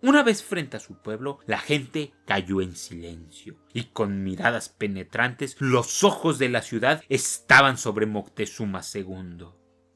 Una 0.00 0.22
vez 0.22 0.42
frente 0.42 0.78
a 0.78 0.80
su 0.80 1.02
pueblo, 1.02 1.38
la 1.46 1.58
gente 1.58 2.14
cayó 2.26 2.62
en 2.62 2.76
silencio, 2.76 3.58
y 3.74 3.84
con 3.84 4.22
miradas 4.22 4.70
penetrantes 4.70 5.56
los 5.60 6.02
ojos 6.02 6.38
de 6.38 6.48
la 6.48 6.62
ciudad 6.62 7.02
estaban 7.10 7.76
sobre 7.76 8.06
Moctezuma 8.06 8.80
II. 8.94 9.48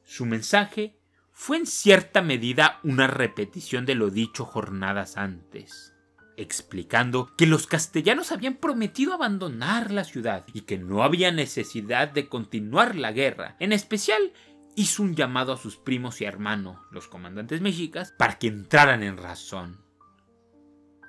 Su 0.03 0.25
mensaje 0.25 0.98
fue 1.41 1.55
en 1.55 1.67
cierta 1.67 2.21
medida 2.21 2.81
una 2.83 3.07
repetición 3.07 3.85
de 3.85 3.95
lo 3.95 4.09
dicho 4.09 4.43
jornadas 4.43 5.15
antes, 5.15 5.93
explicando 6.35 7.33
que 7.37 7.47
los 7.47 7.65
castellanos 7.65 8.33
habían 8.33 8.55
prometido 8.55 9.13
abandonar 9.13 9.89
la 9.89 10.03
ciudad 10.03 10.45
y 10.53 10.61
que 10.61 10.77
no 10.77 11.01
había 11.01 11.31
necesidad 11.31 12.09
de 12.09 12.27
continuar 12.27 12.97
la 12.97 13.13
guerra. 13.13 13.55
En 13.61 13.71
especial, 13.71 14.33
hizo 14.75 15.01
un 15.01 15.15
llamado 15.15 15.53
a 15.53 15.57
sus 15.57 15.77
primos 15.77 16.19
y 16.19 16.25
hermanos, 16.25 16.77
los 16.91 17.07
comandantes 17.07 17.61
mexicas, 17.61 18.13
para 18.17 18.37
que 18.37 18.47
entraran 18.47 19.01
en 19.01 19.15
razón. 19.15 19.81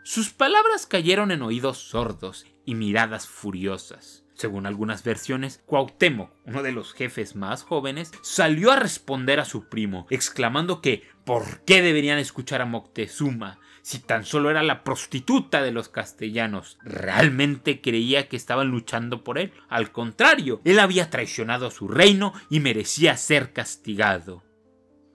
Sus 0.04 0.30
palabras 0.30 0.86
cayeron 0.86 1.32
en 1.32 1.42
oídos 1.42 1.78
sordos 1.78 2.46
y 2.70 2.76
miradas 2.76 3.26
furiosas. 3.26 4.22
Según 4.34 4.64
algunas 4.64 5.02
versiones, 5.02 5.60
Cuauhtémoc, 5.66 6.30
uno 6.44 6.62
de 6.62 6.70
los 6.70 6.92
jefes 6.92 7.34
más 7.34 7.64
jóvenes, 7.64 8.12
salió 8.22 8.70
a 8.70 8.76
responder 8.76 9.40
a 9.40 9.44
su 9.44 9.68
primo, 9.68 10.06
exclamando 10.08 10.80
que 10.80 11.02
¿por 11.24 11.64
qué 11.64 11.82
deberían 11.82 12.18
escuchar 12.18 12.62
a 12.62 12.66
Moctezuma? 12.66 13.58
Si 13.82 13.98
tan 13.98 14.24
solo 14.24 14.50
era 14.50 14.62
la 14.62 14.84
prostituta 14.84 15.62
de 15.62 15.72
los 15.72 15.88
castellanos, 15.88 16.78
¿realmente 16.84 17.80
creía 17.80 18.28
que 18.28 18.36
estaban 18.36 18.68
luchando 18.68 19.24
por 19.24 19.36
él? 19.36 19.52
Al 19.68 19.90
contrario, 19.90 20.60
él 20.64 20.78
había 20.78 21.10
traicionado 21.10 21.66
a 21.66 21.72
su 21.72 21.88
reino 21.88 22.32
y 22.48 22.60
merecía 22.60 23.16
ser 23.16 23.52
castigado. 23.52 24.44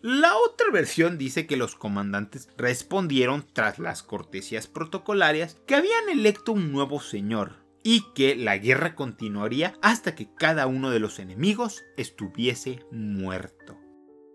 La 0.07 0.37
otra 0.37 0.69
versión 0.71 1.17
dice 1.17 1.47
que 1.47 1.57
los 1.57 1.73
comandantes 1.73 2.47
respondieron 2.57 3.43
tras 3.53 3.79
las 3.79 4.03
cortesías 4.03 4.67
protocolarias 4.67 5.57
que 5.65 5.73
habían 5.73 6.09
electo 6.09 6.51
un 6.51 6.71
nuevo 6.71 7.01
señor, 7.01 7.65
y 7.81 8.13
que 8.13 8.35
la 8.35 8.55
guerra 8.59 8.93
continuaría 8.93 9.73
hasta 9.81 10.13
que 10.13 10.31
cada 10.31 10.67
uno 10.67 10.91
de 10.91 10.99
los 10.99 11.17
enemigos 11.17 11.81
estuviese 11.97 12.85
muerto. 12.91 13.79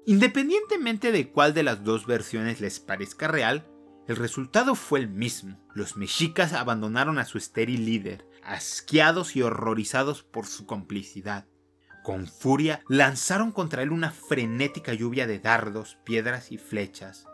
Independientemente 0.06 1.12
de 1.12 1.30
cuál 1.30 1.54
de 1.54 1.62
las 1.62 1.84
dos 1.84 2.04
versiones 2.04 2.60
les 2.60 2.80
parezca 2.80 3.28
real, 3.28 3.68
el 4.08 4.16
resultado 4.16 4.74
fue 4.74 4.98
el 4.98 5.08
mismo. 5.08 5.64
Los 5.72 5.96
mexicas 5.96 6.52
abandonaron 6.52 7.16
a 7.20 7.26
su 7.26 7.38
estéril 7.38 7.86
líder, 7.86 8.26
asqueados 8.42 9.36
y 9.36 9.42
horrorizados 9.42 10.24
por 10.24 10.46
su 10.46 10.66
complicidad. 10.66 11.46
Con 12.02 12.26
furia 12.26 12.83
lanzaron 12.88 13.52
contra 13.52 13.83
él 13.83 13.90
una 13.92 14.11
frenética 14.11 14.95
lluvia 14.95 15.26
de 15.26 15.38
dardos, 15.38 15.99
piedras 16.04 16.50
y 16.50 16.59
flechas. 16.59 17.26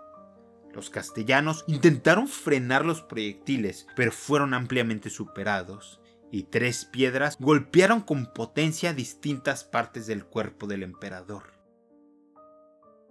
Los 0.72 0.90
castellanos 0.90 1.64
intentaron 1.68 2.28
frenar 2.28 2.84
los 2.84 3.00
proyectiles, 3.00 3.86
pero 3.96 4.12
fueron 4.12 4.52
ampliamente 4.52 5.08
superados, 5.08 6.00
y 6.30 6.44
tres 6.44 6.84
piedras 6.84 7.38
golpearon 7.38 8.00
con 8.00 8.32
potencia 8.32 8.92
distintas 8.92 9.64
partes 9.64 10.06
del 10.06 10.24
cuerpo 10.26 10.66
del 10.66 10.82
emperador. 10.82 11.56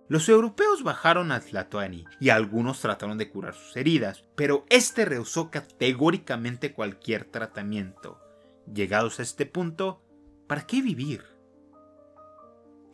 Los 0.08 0.30
europeos 0.30 0.84
bajaron 0.84 1.32
a 1.32 1.40
Tlatoani 1.40 2.06
y 2.20 2.30
algunos 2.30 2.82
trataron 2.82 3.18
de 3.18 3.30
curar 3.30 3.56
sus 3.56 3.76
heridas, 3.76 4.24
pero 4.36 4.66
este 4.70 5.06
rehusó 5.06 5.50
categóricamente 5.50 6.74
cualquier 6.74 7.26
tratamiento. 7.26 8.20
Llegados 8.72 9.20
a 9.20 9.24
este 9.24 9.48
punto, 9.48 10.04
¿para 10.46 10.68
qué 10.68 10.84
vivir? 10.84 11.35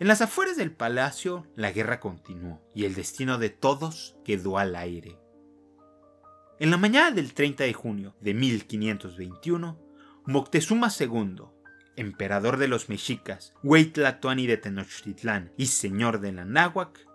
En 0.02 0.08
las 0.08 0.22
afueras 0.22 0.58
del 0.58 0.72
palacio, 0.72 1.46
la 1.54 1.72
guerra 1.72 2.00
continuó 2.00 2.60
y 2.74 2.86
el 2.86 2.96
destino 2.96 3.38
de 3.38 3.52
todos 3.52 4.16
quedó 4.26 4.58
al 4.58 4.76
aire. 4.76 5.20
En 6.60 6.72
la 6.72 6.78
mañana 6.78 7.12
del 7.12 7.36
30 7.36 7.66
de 7.66 7.74
junio 7.74 8.16
de 8.20 8.34
1521, 8.34 9.80
Moctezuma 10.26 10.90
II, 11.00 11.44
emperador 11.98 12.58
de 12.58 12.68
los 12.68 12.90
mexicas, 12.90 13.54
Hueytlatoani 13.62 14.48
de 14.48 14.58
Tenochtitlán 14.58 15.52
y 15.56 15.68
señor 15.68 16.20
de 16.20 16.32
la 16.32 16.46
Náhuac, 16.46 17.08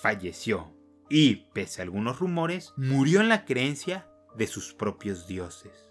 falleció 0.00 0.72
y, 1.10 1.48
pese 1.54 1.80
a 1.80 1.86
algunos 1.86 2.20
rumores, 2.20 2.72
murió 2.76 3.20
en 3.20 3.30
la 3.30 3.46
creencia 3.46 4.06
de 4.36 4.46
sus 4.46 4.74
propios 4.74 5.26
dioses. 5.26 5.87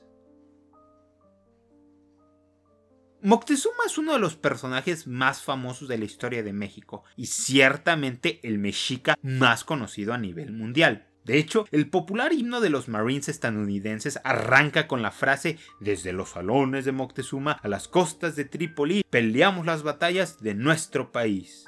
Moctezuma 3.28 3.84
es 3.86 3.98
uno 3.98 4.14
de 4.14 4.20
los 4.20 4.38
personajes 4.38 5.06
más 5.06 5.44
famosos 5.44 5.90
de 5.90 5.98
la 5.98 6.06
historia 6.06 6.44
de 6.44 6.54
México 6.54 7.04
y 7.18 7.26
ciertamente 7.26 8.40
el 8.48 8.58
mexica 8.58 9.16
más 9.22 9.66
conocido 9.66 10.14
a 10.14 10.18
nivel 10.18 10.54
mundial. 10.54 11.10
De 11.26 11.38
hecho, 11.38 11.66
el 11.72 11.90
popular 11.90 12.32
himno 12.32 12.62
de 12.62 12.70
los 12.70 12.88
Marines 12.88 13.28
estadounidenses 13.28 14.18
arranca 14.24 14.88
con 14.88 15.02
la 15.02 15.12
frase 15.12 15.58
Desde 15.82 16.14
los 16.14 16.30
salones 16.30 16.86
de 16.86 16.94
Moctezuma 16.94 17.52
a 17.52 17.68
las 17.68 17.90
costas 17.90 18.38
de 18.38 18.46
Trípoli 18.46 19.04
peleamos 19.10 19.66
las 19.66 19.84
batallas 19.84 20.40
de 20.40 20.54
nuestro 20.54 21.12
país. 21.12 21.66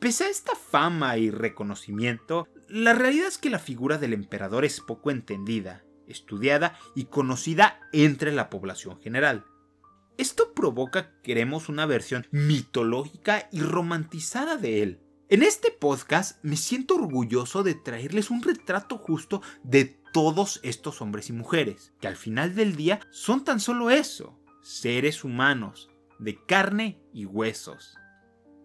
Pese 0.00 0.24
a 0.24 0.30
esta 0.30 0.54
fama 0.54 1.18
y 1.18 1.30
reconocimiento, 1.30 2.48
la 2.70 2.94
realidad 2.94 3.28
es 3.28 3.36
que 3.36 3.50
la 3.50 3.58
figura 3.58 3.98
del 3.98 4.14
emperador 4.14 4.64
es 4.64 4.80
poco 4.80 5.10
entendida, 5.10 5.84
estudiada 6.06 6.78
y 6.94 7.04
conocida 7.04 7.80
entre 7.92 8.32
la 8.32 8.48
población 8.48 8.98
general. 9.02 9.44
Esto 10.18 10.54
provoca 10.54 11.10
que 11.10 11.22
queremos 11.22 11.68
una 11.68 11.86
versión 11.86 12.26
mitológica 12.30 13.48
y 13.52 13.60
romantizada 13.60 14.56
de 14.56 14.82
él, 14.82 15.00
en 15.28 15.42
este 15.42 15.72
podcast 15.72 16.38
me 16.44 16.56
siento 16.56 16.94
orgulloso 16.94 17.64
de 17.64 17.74
traerles 17.74 18.30
un 18.30 18.44
retrato 18.44 18.96
justo 18.96 19.42
de 19.64 20.00
todos 20.12 20.60
estos 20.62 21.02
hombres 21.02 21.30
y 21.30 21.32
mujeres, 21.32 21.92
que 22.00 22.06
al 22.06 22.14
final 22.14 22.54
del 22.54 22.76
día 22.76 23.00
son 23.10 23.42
tan 23.42 23.58
solo 23.58 23.90
eso, 23.90 24.38
seres 24.62 25.24
humanos, 25.24 25.90
de 26.20 26.38
carne 26.46 27.00
y 27.12 27.24
huesos. 27.24 27.96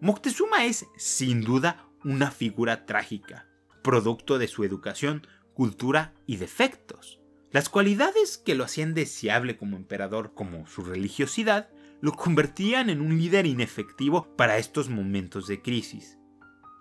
Moctezuma 0.00 0.64
es, 0.64 0.86
sin 0.96 1.40
duda, 1.40 1.88
una 2.04 2.30
figura 2.30 2.86
trágica, 2.86 3.48
producto 3.82 4.38
de 4.38 4.46
su 4.46 4.62
educación, 4.62 5.26
cultura 5.54 6.14
y 6.26 6.36
defectos. 6.36 7.21
Las 7.52 7.68
cualidades 7.68 8.38
que 8.38 8.54
lo 8.54 8.64
hacían 8.64 8.94
deseable 8.94 9.56
como 9.56 9.76
emperador, 9.76 10.32
como 10.34 10.66
su 10.66 10.82
religiosidad, 10.82 11.68
lo 12.00 12.12
convertían 12.12 12.90
en 12.90 13.00
un 13.00 13.18
líder 13.18 13.46
inefectivo 13.46 14.34
para 14.36 14.58
estos 14.58 14.88
momentos 14.88 15.46
de 15.46 15.62
crisis 15.62 16.18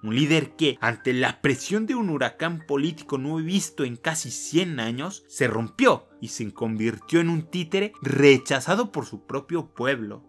un 0.03 0.15
líder 0.15 0.55
que, 0.55 0.77
ante 0.81 1.13
la 1.13 1.41
presión 1.41 1.85
de 1.85 1.95
un 1.95 2.09
huracán 2.09 2.65
político 2.65 3.17
no 3.17 3.35
visto 3.35 3.83
en 3.83 3.97
casi 3.97 4.31
100 4.31 4.79
años, 4.79 5.23
se 5.27 5.47
rompió 5.47 6.07
y 6.19 6.29
se 6.29 6.51
convirtió 6.53 7.19
en 7.19 7.29
un 7.29 7.49
títere 7.49 7.93
rechazado 8.01 8.91
por 8.91 9.05
su 9.05 9.25
propio 9.25 9.73
pueblo. 9.73 10.23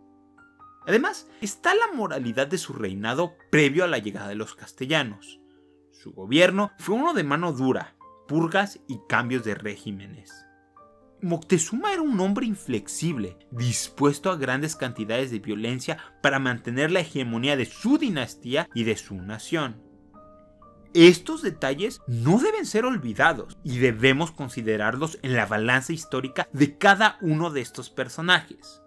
Además, 0.86 1.28
está 1.40 1.74
la 1.74 1.92
moralidad 1.94 2.48
de 2.48 2.58
su 2.58 2.72
reinado 2.72 3.34
previo 3.50 3.84
a 3.84 3.88
la 3.88 3.98
llegada 3.98 4.28
de 4.28 4.34
los 4.34 4.54
castellanos. 4.54 5.40
Su 5.92 6.12
gobierno 6.12 6.72
fue 6.78 6.96
uno 6.96 7.14
de 7.14 7.22
mano 7.22 7.52
dura, 7.52 7.96
purgas 8.32 8.80
y 8.88 8.98
cambios 9.10 9.44
de 9.44 9.54
regímenes. 9.54 10.46
Moctezuma 11.20 11.92
era 11.92 12.00
un 12.00 12.18
hombre 12.18 12.46
inflexible, 12.46 13.36
dispuesto 13.50 14.30
a 14.30 14.36
grandes 14.36 14.74
cantidades 14.74 15.30
de 15.30 15.38
violencia 15.38 15.98
para 16.22 16.38
mantener 16.38 16.90
la 16.90 17.00
hegemonía 17.00 17.58
de 17.58 17.66
su 17.66 17.98
dinastía 17.98 18.70
y 18.74 18.84
de 18.84 18.96
su 18.96 19.16
nación. 19.16 19.82
Estos 20.94 21.42
detalles 21.42 22.00
no 22.06 22.38
deben 22.38 22.64
ser 22.64 22.86
olvidados 22.86 23.58
y 23.62 23.80
debemos 23.80 24.30
considerarlos 24.30 25.18
en 25.20 25.36
la 25.36 25.44
balanza 25.44 25.92
histórica 25.92 26.48
de 26.54 26.78
cada 26.78 27.18
uno 27.20 27.50
de 27.50 27.60
estos 27.60 27.90
personajes. 27.90 28.82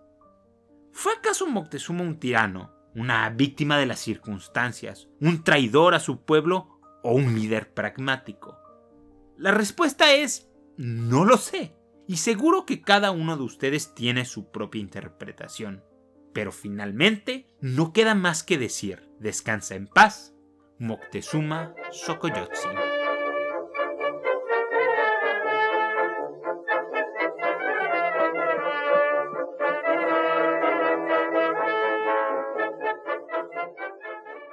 ¿Fue 0.91 1.13
acaso 1.13 1.45
Moctezuma 1.45 2.01
un 2.01 2.19
tirano, 2.19 2.73
una 2.95 3.29
víctima 3.29 3.77
de 3.77 3.86
las 3.86 3.99
circunstancias, 3.99 5.08
un 5.21 5.43
traidor 5.43 5.93
a 5.93 5.99
su 5.99 6.25
pueblo 6.25 6.79
o 7.03 7.13
un 7.13 7.36
líder 7.36 7.75
pragmático? 7.75 8.64
La 9.37 9.51
respuesta 9.51 10.13
es 10.13 10.49
no 10.77 11.25
lo 11.25 11.37
sé. 11.37 11.75
Y 12.07 12.17
seguro 12.17 12.65
que 12.65 12.81
cada 12.81 13.11
uno 13.11 13.37
de 13.37 13.43
ustedes 13.43 13.95
tiene 13.95 14.25
su 14.25 14.51
propia 14.51 14.81
interpretación. 14.81 15.83
Pero 16.33 16.51
finalmente, 16.51 17.47
no 17.61 17.93
queda 17.93 18.13
más 18.13 18.43
que 18.43 18.57
decir, 18.57 19.09
descansa 19.19 19.75
en 19.75 19.87
paz, 19.87 20.35
Moctezuma 20.77 21.73
Xocoyotzi. 21.91 22.67